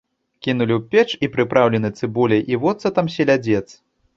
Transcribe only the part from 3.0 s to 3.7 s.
селядзец.